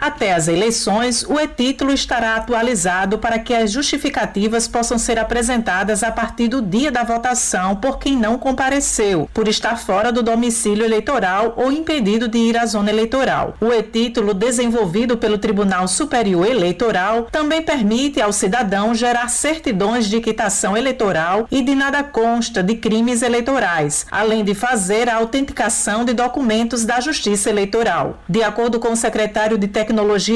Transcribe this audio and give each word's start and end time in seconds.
Até 0.00 0.32
as 0.32 0.46
eleições, 0.46 1.24
o 1.24 1.40
e-título 1.40 1.92
estará 1.92 2.36
atualizado 2.36 3.18
para 3.18 3.36
que 3.36 3.52
as 3.52 3.72
justificativas 3.72 4.68
possam 4.68 4.96
ser 4.96 5.18
apresentadas 5.18 6.04
a 6.04 6.12
partir 6.12 6.46
do 6.46 6.62
dia 6.62 6.92
da 6.92 7.02
votação 7.02 7.74
por 7.74 7.98
quem 7.98 8.16
não 8.16 8.38
compareceu, 8.38 9.28
por 9.34 9.48
estar 9.48 9.76
fora 9.76 10.12
do 10.12 10.22
domicílio 10.22 10.84
eleitoral 10.84 11.54
ou 11.56 11.72
impedido 11.72 12.28
de 12.28 12.38
ir 12.38 12.56
à 12.56 12.64
zona 12.64 12.90
eleitoral. 12.90 13.56
O 13.60 13.72
e-título, 13.72 14.32
desenvolvido 14.32 15.16
pelo 15.16 15.36
Tribunal 15.36 15.88
Superior 15.88 16.46
Eleitoral, 16.46 17.24
também 17.24 17.60
permite 17.60 18.20
ao 18.20 18.32
cidadão 18.32 18.94
gerar 18.94 19.26
certidões 19.28 20.08
de 20.08 20.20
quitação 20.20 20.76
eleitoral 20.76 21.48
e 21.50 21.60
de 21.60 21.74
nada 21.74 22.04
consta 22.04 22.62
de 22.62 22.76
crimes 22.76 23.20
eleitorais, 23.20 24.06
além 24.12 24.44
de 24.44 24.54
fazer 24.54 25.08
a 25.08 25.16
autenticação 25.16 26.04
de 26.04 26.12
documentos 26.12 26.84
da 26.84 27.00
Justiça 27.00 27.50
Eleitoral. 27.50 28.20
De 28.28 28.44
acordo 28.44 28.78
com 28.78 28.92
o 28.92 28.96
secretário 28.96 29.58
de 29.58 29.66
Tecnologia 29.66 29.87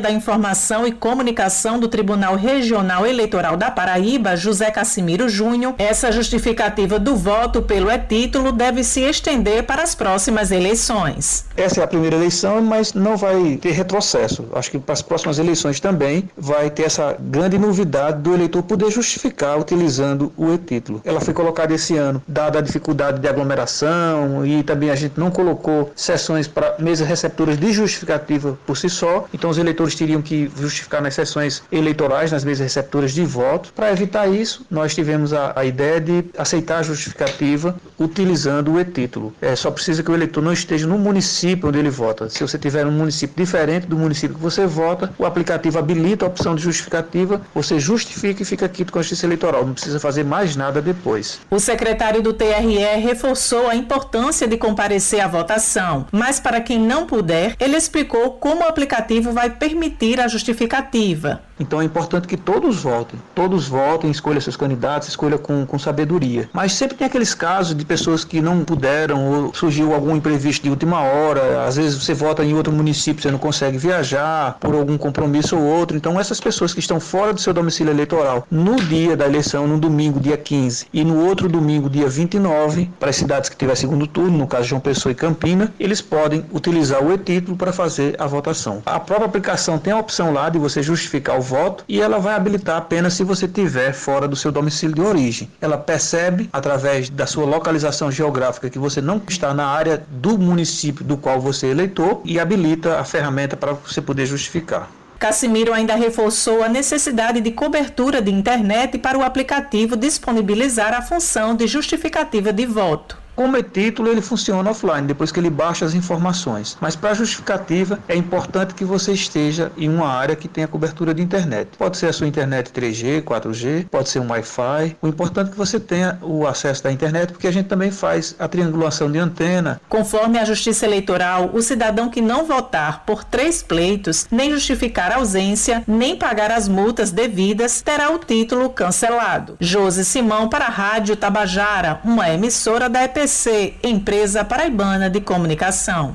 da 0.00 0.10
Informação 0.10 0.86
e 0.86 0.92
Comunicação 0.92 1.78
do 1.78 1.86
Tribunal 1.86 2.34
Regional 2.34 3.06
Eleitoral 3.06 3.56
da 3.56 3.70
Paraíba, 3.70 4.36
José 4.36 4.70
Cassimiro 4.70 5.28
Júnior, 5.28 5.74
essa 5.76 6.10
justificativa 6.10 6.98
do 6.98 7.14
voto 7.14 7.60
pelo 7.60 7.90
e-título 7.90 8.50
deve 8.50 8.82
se 8.82 9.00
estender 9.00 9.62
para 9.64 9.82
as 9.82 9.94
próximas 9.94 10.50
eleições. 10.50 11.44
Essa 11.56 11.80
é 11.80 11.84
a 11.84 11.86
primeira 11.86 12.16
eleição, 12.16 12.62
mas 12.62 12.94
não 12.94 13.16
vai 13.18 13.58
ter 13.60 13.72
retrocesso. 13.72 14.46
Acho 14.54 14.70
que 14.70 14.78
para 14.78 14.94
as 14.94 15.02
próximas 15.02 15.38
eleições 15.38 15.78
também 15.78 16.28
vai 16.36 16.70
ter 16.70 16.84
essa 16.84 17.14
grande 17.20 17.58
novidade 17.58 18.22
do 18.22 18.34
eleitor 18.34 18.62
poder 18.62 18.90
justificar 18.90 19.58
utilizando 19.58 20.32
o 20.36 20.52
e-título. 20.54 21.02
Ela 21.04 21.20
foi 21.20 21.34
colocada 21.34 21.74
esse 21.74 21.96
ano, 21.96 22.22
dada 22.26 22.60
a 22.60 22.62
dificuldade 22.62 23.20
de 23.20 23.28
aglomeração 23.28 24.44
e 24.46 24.62
também 24.62 24.90
a 24.90 24.94
gente 24.94 25.20
não 25.20 25.30
colocou 25.30 25.92
sessões 25.94 26.48
para 26.48 26.76
mesas 26.78 27.06
receptoras 27.06 27.58
de 27.58 27.72
justificativa 27.72 28.58
por 28.66 28.76
si 28.76 28.88
só, 28.88 29.26
então 29.34 29.50
os 29.50 29.58
eleitores 29.58 29.96
teriam 29.96 30.22
que 30.22 30.48
justificar 30.56 31.02
nas 31.02 31.14
sessões 31.14 31.62
eleitorais, 31.70 32.30
nas 32.30 32.44
mesas 32.44 32.62
receptoras 32.62 33.12
de 33.12 33.24
voto. 33.24 33.72
Para 33.74 33.90
evitar 33.90 34.28
isso, 34.28 34.64
nós 34.70 34.94
tivemos 34.94 35.32
a, 35.32 35.52
a, 35.56 35.64
ideia 35.64 36.00
de 36.00 36.24
aceitar 36.38 36.78
a 36.78 36.82
justificativa 36.82 37.76
utilizando 37.98 38.72
o 38.72 38.80
e-título. 38.80 39.34
É, 39.42 39.56
só 39.56 39.72
precisa 39.72 40.04
que 40.04 40.10
o 40.10 40.14
eleitor 40.14 40.40
não 40.40 40.52
esteja 40.52 40.86
no 40.86 40.96
município 40.96 41.68
onde 41.68 41.78
ele 41.80 41.90
vota. 41.90 42.30
Se 42.30 42.40
você 42.42 42.56
tiver 42.56 42.86
um 42.86 42.92
município 42.92 43.34
diferente 43.36 43.88
do 43.88 43.98
município 43.98 44.36
que 44.36 44.42
você 44.42 44.66
vota, 44.66 45.12
o 45.18 45.26
aplicativo 45.26 45.78
habilita 45.78 46.24
a 46.24 46.28
opção 46.28 46.54
de 46.54 46.62
justificativa, 46.62 47.40
você 47.52 47.80
justifica 47.80 48.42
e 48.42 48.44
fica 48.44 48.68
quito 48.68 48.92
com 48.92 49.00
a 49.00 49.02
justiça 49.02 49.26
eleitoral. 49.26 49.66
Não 49.66 49.74
precisa 49.74 49.98
fazer 49.98 50.24
mais 50.24 50.54
nada 50.54 50.80
depois. 50.80 51.40
O 51.50 51.58
secretário 51.58 52.22
do 52.22 52.32
TRE 52.32 52.78
reforçou 53.00 53.68
a 53.68 53.74
importância 53.74 54.46
de 54.46 54.56
comparecer 54.56 55.20
à 55.20 55.26
votação, 55.26 56.06
mas 56.12 56.38
para 56.38 56.60
quem 56.60 56.78
não 56.78 57.04
puder, 57.04 57.56
ele 57.58 57.76
explicou 57.76 58.32
como 58.32 58.62
o 58.62 58.68
aplicativo 58.68 59.23
vai 59.32 59.50
permitir 59.50 60.20
a 60.20 60.28
justificativa. 60.28 61.42
Então 61.58 61.80
é 61.80 61.84
importante 61.84 62.26
que 62.26 62.36
todos 62.36 62.82
votem, 62.82 63.20
todos 63.34 63.68
votem, 63.68 64.10
escolha 64.10 64.40
seus 64.40 64.56
candidatos, 64.56 65.08
escolha 65.08 65.38
com, 65.38 65.64
com 65.64 65.78
sabedoria. 65.78 66.48
Mas 66.52 66.72
sempre 66.72 66.96
tem 66.96 67.06
aqueles 67.06 67.34
casos 67.34 67.76
de 67.76 67.84
pessoas 67.84 68.24
que 68.24 68.40
não 68.40 68.64
puderam 68.64 69.24
ou 69.24 69.54
surgiu 69.54 69.94
algum 69.94 70.16
imprevisto 70.16 70.64
de 70.64 70.70
última 70.70 71.00
hora, 71.00 71.64
às 71.64 71.76
vezes 71.76 72.02
você 72.02 72.12
vota 72.12 72.44
em 72.44 72.54
outro 72.54 72.72
município, 72.72 73.22
você 73.22 73.30
não 73.30 73.38
consegue 73.38 73.78
viajar 73.78 74.56
por 74.58 74.74
algum 74.74 74.98
compromisso 74.98 75.56
ou 75.56 75.62
outro. 75.62 75.96
Então 75.96 76.18
essas 76.18 76.40
pessoas 76.40 76.74
que 76.74 76.80
estão 76.80 76.98
fora 76.98 77.32
do 77.32 77.40
seu 77.40 77.52
domicílio 77.52 77.92
eleitoral 77.92 78.46
no 78.50 78.76
dia 78.76 79.16
da 79.16 79.26
eleição, 79.26 79.66
no 79.66 79.78
domingo, 79.78 80.18
dia 80.18 80.36
15, 80.36 80.86
e 80.92 81.04
no 81.04 81.24
outro 81.24 81.48
domingo, 81.48 81.88
dia 81.88 82.08
29, 82.08 82.90
para 82.98 83.10
as 83.10 83.16
cidades 83.16 83.48
que 83.48 83.56
tiver 83.56 83.76
segundo 83.76 84.06
turno, 84.06 84.38
no 84.38 84.46
caso 84.46 84.64
João 84.64 84.80
Pessoa 84.80 85.12
e 85.12 85.14
Campina, 85.14 85.72
eles 85.78 86.00
podem 86.00 86.44
utilizar 86.52 87.02
o 87.02 87.12
e-título 87.12 87.56
para 87.56 87.72
fazer 87.72 88.16
a 88.18 88.26
votação. 88.26 88.82
A 88.84 88.98
própria 88.98 89.26
aplicação 89.26 89.78
tem 89.78 89.92
a 89.92 89.98
opção 89.98 90.32
lá 90.32 90.48
de 90.48 90.58
você 90.58 90.82
justificar 90.82 91.38
o 91.38 91.43
voto 91.44 91.84
e 91.86 92.00
ela 92.00 92.18
vai 92.18 92.34
habilitar 92.34 92.78
apenas 92.78 93.14
se 93.14 93.22
você 93.22 93.44
estiver 93.46 93.92
fora 93.92 94.26
do 94.26 94.34
seu 94.34 94.50
domicílio 94.50 94.94
de 94.94 95.02
origem. 95.02 95.48
Ela 95.60 95.78
percebe, 95.78 96.48
através 96.52 97.08
da 97.08 97.26
sua 97.26 97.44
localização 97.44 98.10
geográfica, 98.10 98.68
que 98.70 98.78
você 98.78 99.00
não 99.00 99.22
está 99.28 99.54
na 99.54 99.66
área 99.66 100.02
do 100.10 100.36
município 100.38 101.04
do 101.04 101.16
qual 101.16 101.40
você 101.40 101.68
é 101.68 101.70
eleitor 101.70 102.20
e 102.24 102.40
habilita 102.40 102.98
a 102.98 103.04
ferramenta 103.04 103.56
para 103.56 103.74
você 103.74 104.00
poder 104.00 104.26
justificar. 104.26 104.90
Cassimiro 105.18 105.72
ainda 105.72 105.94
reforçou 105.94 106.62
a 106.62 106.68
necessidade 106.68 107.40
de 107.40 107.50
cobertura 107.50 108.20
de 108.20 108.30
internet 108.30 108.98
para 108.98 109.16
o 109.16 109.22
aplicativo 109.22 109.96
disponibilizar 109.96 110.92
a 110.92 111.00
função 111.00 111.54
de 111.54 111.66
justificativa 111.66 112.52
de 112.52 112.66
voto. 112.66 113.23
Como 113.34 113.56
é 113.56 113.62
título, 113.62 114.08
ele 114.08 114.22
funciona 114.22 114.70
offline, 114.70 115.08
depois 115.08 115.32
que 115.32 115.40
ele 115.40 115.50
baixa 115.50 115.84
as 115.84 115.92
informações. 115.92 116.78
Mas 116.80 116.94
para 116.94 117.14
justificativa, 117.14 117.98
é 118.08 118.14
importante 118.14 118.74
que 118.74 118.84
você 118.84 119.12
esteja 119.12 119.72
em 119.76 119.88
uma 119.88 120.08
área 120.08 120.36
que 120.36 120.46
tenha 120.46 120.68
cobertura 120.68 121.12
de 121.12 121.20
internet. 121.20 121.70
Pode 121.76 121.96
ser 121.96 122.06
a 122.06 122.12
sua 122.12 122.28
internet 122.28 122.70
3G, 122.70 123.22
4G, 123.22 123.88
pode 123.90 124.08
ser 124.08 124.20
um 124.20 124.30
Wi-Fi. 124.30 124.96
O 125.02 125.08
importante 125.08 125.48
é 125.48 125.50
que 125.50 125.58
você 125.58 125.80
tenha 125.80 126.16
o 126.22 126.46
acesso 126.46 126.84
da 126.84 126.92
internet, 126.92 127.32
porque 127.32 127.48
a 127.48 127.50
gente 127.50 127.66
também 127.66 127.90
faz 127.90 128.36
a 128.38 128.46
triangulação 128.46 129.10
de 129.10 129.18
antena. 129.18 129.80
Conforme 129.88 130.38
a 130.38 130.44
Justiça 130.44 130.86
Eleitoral, 130.86 131.50
o 131.52 131.60
cidadão 131.60 132.08
que 132.08 132.20
não 132.20 132.44
votar 132.44 133.04
por 133.04 133.24
três 133.24 133.64
pleitos, 133.64 134.28
nem 134.30 134.52
justificar 134.52 135.10
ausência, 135.12 135.82
nem 135.88 136.14
pagar 136.16 136.52
as 136.52 136.68
multas 136.68 137.10
devidas, 137.10 137.82
terá 137.82 138.12
o 138.12 138.18
título 138.18 138.70
cancelado. 138.70 139.56
Josi 139.58 140.04
Simão 140.04 140.48
para 140.48 140.66
a 140.66 140.70
Rádio 140.70 141.16
Tabajara, 141.16 142.00
uma 142.04 142.30
emissora 142.30 142.88
da 142.88 143.02
EPC. 143.02 143.23
EPC, 143.24 143.74
Empresa 143.82 144.44
Paraibana 144.44 145.08
de 145.08 145.18
Comunicação. 145.18 146.12